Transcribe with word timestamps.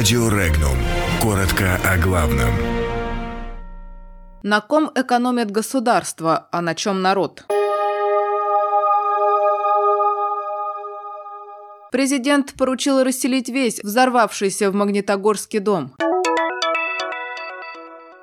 Радио 0.00 0.30
Регнум. 0.30 0.78
Коротко 1.20 1.78
о 1.84 1.98
главном. 1.98 2.48
На 4.42 4.62
ком 4.62 4.90
экономит 4.94 5.50
государство, 5.50 6.48
а 6.50 6.62
на 6.62 6.74
чем 6.74 7.02
народ? 7.02 7.44
Президент 11.92 12.54
поручил 12.54 13.04
расселить 13.04 13.50
весь 13.50 13.80
взорвавшийся 13.84 14.70
в 14.70 14.74
Магнитогорске 14.74 15.60
дом. 15.60 15.92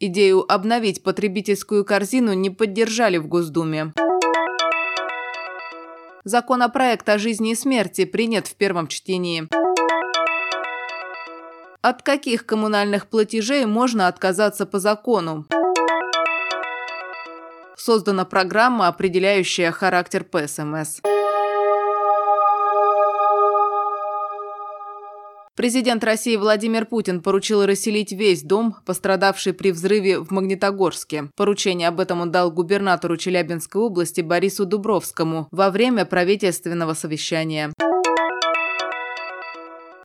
Идею 0.00 0.50
обновить 0.50 1.02
потребительскую 1.02 1.84
корзину 1.84 2.32
не 2.32 2.48
поддержали 2.48 3.18
в 3.18 3.26
Госдуме. 3.26 3.92
Законопроект 6.24 7.06
о 7.10 7.18
жизни 7.18 7.50
и 7.50 7.54
смерти 7.54 8.06
принят 8.06 8.46
в 8.46 8.54
первом 8.54 8.86
чтении. 8.88 9.46
От 11.88 12.02
каких 12.02 12.44
коммунальных 12.46 13.06
платежей 13.06 13.64
можно 13.64 14.08
отказаться 14.08 14.66
по 14.66 14.80
закону? 14.80 15.46
Создана 17.76 18.24
программа, 18.24 18.88
определяющая 18.88 19.70
характер 19.70 20.24
ПСМС. 20.24 20.98
Президент 25.54 26.02
России 26.02 26.34
Владимир 26.34 26.86
Путин 26.86 27.22
поручил 27.22 27.64
расселить 27.64 28.10
весь 28.10 28.42
дом, 28.42 28.76
пострадавший 28.84 29.54
при 29.54 29.70
взрыве 29.70 30.18
в 30.18 30.32
Магнитогорске. 30.32 31.30
Поручение 31.36 31.86
об 31.86 32.00
этом 32.00 32.20
он 32.20 32.32
дал 32.32 32.50
губернатору 32.50 33.16
Челябинской 33.16 33.80
области 33.80 34.22
Борису 34.22 34.66
Дубровскому 34.66 35.46
во 35.52 35.70
время 35.70 36.04
правительственного 36.04 36.94
совещания. 36.94 37.72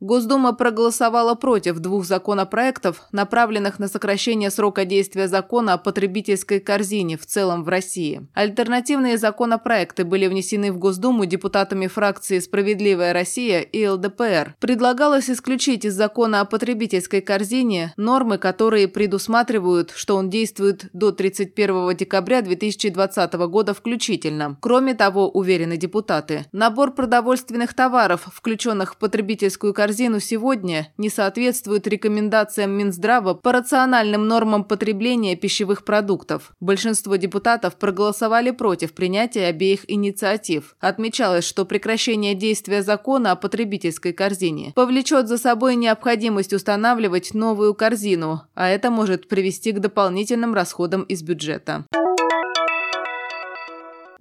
Госдума 0.02 0.54
проголосовала 0.54 1.36
против 1.36 1.78
двух 1.78 2.06
законопроектов, 2.06 3.04
направленных 3.12 3.78
на 3.78 3.88
сокращение 3.88 4.50
срока 4.50 4.84
действия 4.84 5.28
закона 5.28 5.74
о 5.74 5.78
потребительской 5.78 6.60
корзине 6.60 7.20
в 7.20 7.28
целом 7.28 7.64
в 7.64 7.70
России. 7.70 8.28
Альтернативные 8.34 9.20
законопроекты 9.20 10.04
были 10.04 10.26
внесены 10.26 10.72
в 10.72 10.80
Госдуму 10.80 11.26
депутатами 11.26 11.86
фракции 11.86 12.40
«Справедливая 12.40 13.14
Россия» 13.14 13.62
и 13.62 13.88
ЛДПР. 13.88 14.56
Предлагалось 14.60 15.30
исключить 15.30 15.86
из 15.86 15.94
закона 15.94 16.42
о 16.42 16.46
потребительской 16.46 17.22
корзине 17.22 17.94
нормы, 17.96 18.40
которые 18.40 18.88
предусматривают, 18.88 19.92
что 19.96 20.16
он 20.16 20.32
действует 20.32 20.90
до 20.94 21.12
31 21.12 21.96
декабря 21.96 22.42
2020 22.42 23.34
года 23.34 23.76
включительно. 23.76 24.58
Кроме 24.62 24.96
того, 24.96 25.30
уверены 25.30 25.78
депутаты, 25.78 26.48
набор 26.52 26.96
продовольственных 26.96 27.76
товаров, 27.76 28.28
включенных 28.34 28.96
в 28.96 28.98
потребительскую 28.98 29.76
корзину, 29.76 29.91
корзину 29.92 30.22
сегодня 30.22 30.94
не 30.98 31.10
соответствует 31.10 31.86
рекомендациям 31.86 32.72
Минздрава 32.72 33.34
по 33.34 33.52
рациональным 33.52 34.26
нормам 34.26 34.64
потребления 34.64 35.36
пищевых 35.36 35.84
продуктов. 35.84 36.54
Большинство 36.62 37.18
депутатов 37.18 37.76
проголосовали 37.76 38.52
против 38.52 38.94
принятия 38.94 39.48
обеих 39.48 39.82
инициатив. 39.92 40.78
Отмечалось, 40.80 41.44
что 41.44 41.66
прекращение 41.66 42.36
действия 42.36 42.84
закона 42.84 43.34
о 43.34 43.36
потребительской 43.36 44.14
корзине 44.14 44.72
повлечет 44.76 45.28
за 45.28 45.38
собой 45.38 45.76
необходимость 45.76 46.54
устанавливать 46.54 47.34
новую 47.34 47.74
корзину, 47.74 48.44
а 48.56 48.70
это 48.70 48.92
может 48.92 49.28
привести 49.28 49.74
к 49.74 49.80
дополнительным 49.80 50.54
расходам 50.54 51.02
из 51.02 51.22
бюджета. 51.22 51.84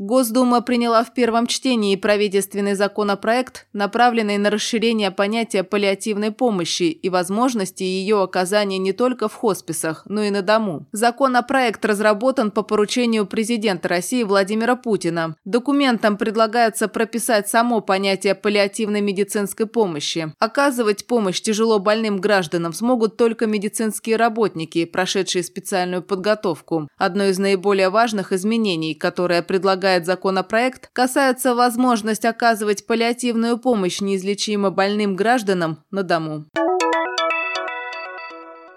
Госдума 0.00 0.62
приняла 0.62 1.04
в 1.04 1.12
первом 1.12 1.46
чтении 1.46 1.94
правительственный 1.94 2.72
законопроект, 2.72 3.66
направленный 3.74 4.38
на 4.38 4.48
расширение 4.48 5.10
понятия 5.10 5.62
паллиативной 5.62 6.30
помощи 6.30 6.84
и 6.84 7.10
возможности 7.10 7.82
ее 7.82 8.22
оказания 8.22 8.78
не 8.78 8.94
только 8.94 9.28
в 9.28 9.34
хосписах, 9.34 10.04
но 10.06 10.22
и 10.22 10.30
на 10.30 10.40
дому. 10.40 10.86
Законопроект 10.92 11.84
разработан 11.84 12.50
по 12.50 12.62
поручению 12.62 13.26
президента 13.26 13.88
России 13.88 14.22
Владимира 14.22 14.75
Путина. 14.75 15.36
Документом 15.44 16.16
предлагается 16.16 16.88
прописать 16.88 17.50
само 17.50 17.82
понятие 17.82 18.34
паллиативной 18.34 19.02
медицинской 19.02 19.66
помощи. 19.66 20.32
Оказывать 20.38 21.06
помощь 21.06 21.42
тяжело 21.42 21.78
больным 21.78 22.22
гражданам 22.22 22.72
смогут 22.72 23.19
только 23.19 23.46
медицинские 23.46 24.16
работники, 24.16 24.86
прошедшие 24.86 25.44
специальную 25.44 26.02
подготовку. 26.02 26.88
Одно 26.96 27.25
из 27.25 27.38
наиболее 27.38 27.91
важных 27.91 28.32
изменений, 28.32 28.94
которое 28.94 29.42
предлагает 29.42 29.89
предлагает 29.90 30.06
законопроект, 30.06 30.90
касается 30.92 31.54
возможность 31.54 32.24
оказывать 32.24 32.86
паллиативную 32.86 33.58
помощь 33.58 34.00
неизлечимо 34.00 34.70
больным 34.70 35.16
гражданам 35.16 35.78
на 35.90 36.02
дому. 36.02 36.44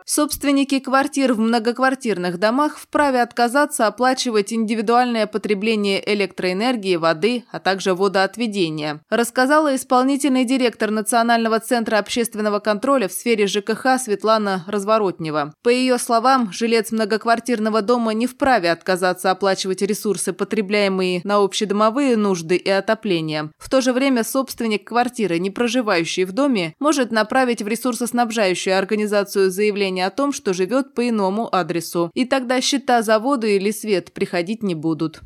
Собственники 0.05 0.79
квартир 0.79 1.33
в 1.33 1.39
многоквартирных 1.39 2.37
домах 2.37 2.77
вправе 2.77 3.21
отказаться 3.21 3.87
оплачивать 3.87 4.51
индивидуальное 4.51 5.27
потребление 5.27 6.03
электроэнергии, 6.13 6.97
воды, 6.97 7.45
а 7.51 7.59
также 7.59 7.93
водоотведения, 7.93 9.01
рассказала 9.09 9.75
исполнительный 9.75 10.43
директор 10.43 10.91
Национального 10.91 11.59
центра 11.61 11.99
общественного 11.99 12.59
контроля 12.59 13.07
в 13.07 13.13
сфере 13.13 13.47
ЖКХ 13.47 13.97
Светлана 13.97 14.65
Разворотнева. 14.67 15.53
По 15.63 15.69
ее 15.69 15.97
словам, 15.97 16.51
жилец 16.51 16.91
многоквартирного 16.91 17.81
дома 17.81 18.13
не 18.13 18.27
вправе 18.27 18.71
отказаться 18.71 19.31
оплачивать 19.31 19.81
ресурсы, 19.81 20.33
потребляемые 20.33 21.21
на 21.23 21.37
общедомовые 21.37 22.17
нужды 22.17 22.57
и 22.57 22.69
отопление. 22.69 23.51
В 23.57 23.69
то 23.69 23.79
же 23.79 23.93
время 23.93 24.25
собственник 24.25 24.85
квартиры, 24.85 25.39
не 25.39 25.49
проживающий 25.49 26.25
в 26.25 26.33
доме, 26.33 26.75
может 26.79 27.11
направить 27.11 27.61
в 27.61 27.67
ресурсоснабжающую 27.67 28.77
организацию 28.77 29.49
заявление 29.49 29.92
о 30.01 30.09
том, 30.09 30.31
что 30.31 30.53
живет 30.53 30.93
по 30.93 31.07
иному 31.07 31.53
адресу. 31.53 32.11
И 32.13 32.25
тогда 32.25 32.61
счета 32.61 33.01
за 33.01 33.19
воду 33.19 33.47
или 33.47 33.71
свет 33.71 34.13
приходить 34.13 34.63
не 34.63 34.75
будут. 34.75 35.21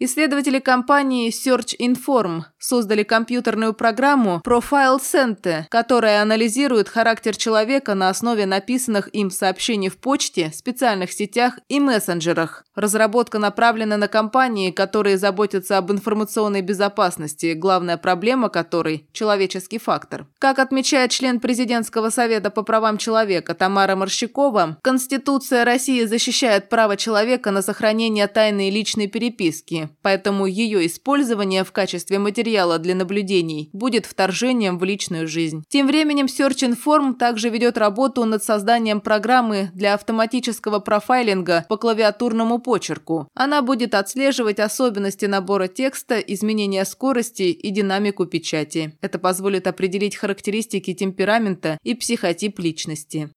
Исследователи 0.00 0.58
компании 0.58 1.30
Search 1.30 1.76
Inform 1.78 2.42
создали 2.64 3.02
компьютерную 3.02 3.74
программу 3.74 4.40
Profile 4.44 4.98
Center, 4.98 5.64
которая 5.68 6.22
анализирует 6.22 6.88
характер 6.88 7.36
человека 7.36 7.94
на 7.94 8.08
основе 8.08 8.46
написанных 8.46 9.14
им 9.14 9.30
сообщений 9.30 9.90
в 9.90 9.98
почте, 9.98 10.50
специальных 10.54 11.12
сетях 11.12 11.58
и 11.68 11.78
мессенджерах. 11.78 12.64
Разработка 12.74 13.38
направлена 13.38 13.96
на 13.96 14.08
компании, 14.08 14.70
которые 14.70 15.18
заботятся 15.18 15.78
об 15.78 15.92
информационной 15.92 16.62
безопасности, 16.62 17.52
главная 17.52 17.98
проблема 17.98 18.48
которой– 18.48 19.06
человеческий 19.12 19.78
фактор. 19.78 20.26
Как 20.38 20.58
отмечает 20.58 21.10
член 21.10 21.40
президентского 21.40 22.10
совета 22.10 22.50
по 22.50 22.62
правам 22.62 22.98
человека 22.98 23.54
Тамара 23.54 23.94
Морщикова, 23.94 24.78
Конституция 24.82 25.64
России 25.64 26.04
защищает 26.04 26.68
право 26.68 26.96
человека 26.96 27.50
на 27.50 27.62
сохранение 27.62 28.26
тайной 28.26 28.70
личной 28.70 29.06
переписки, 29.06 29.90
поэтому 30.02 30.46
ее 30.46 30.86
использование 30.86 31.62
в 31.64 31.72
качестве 31.72 32.18
материала 32.54 32.78
для 32.78 32.94
наблюдений 32.94 33.68
будет 33.72 34.06
вторжением 34.06 34.78
в 34.78 34.84
личную 34.84 35.26
жизнь. 35.26 35.64
Тем 35.68 35.88
временем 35.88 36.26
Search 36.26 36.72
Inform 36.72 37.14
также 37.14 37.48
ведет 37.48 37.76
работу 37.76 38.24
над 38.24 38.44
созданием 38.44 39.00
программы 39.00 39.70
для 39.74 39.94
автоматического 39.94 40.78
профайлинга 40.78 41.66
по 41.68 41.76
клавиатурному 41.76 42.60
почерку. 42.60 43.26
Она 43.34 43.60
будет 43.60 43.94
отслеживать 43.94 44.60
особенности 44.60 45.26
набора 45.26 45.66
текста, 45.66 46.20
изменения 46.20 46.84
скорости 46.84 47.42
и 47.42 47.70
динамику 47.70 48.26
печати. 48.26 48.96
Это 49.00 49.18
позволит 49.18 49.66
определить 49.66 50.14
характеристики 50.16 50.94
темперамента 50.94 51.78
и 51.82 51.94
психотип 51.94 52.60
личности. 52.60 53.30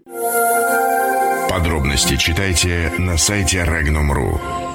Подробности 1.49 2.17
читайте 2.17 2.91
на 2.99 3.17
сайте 3.17 3.66
Regnum.ru. 3.66 4.66